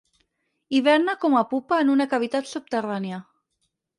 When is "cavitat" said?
2.15-2.51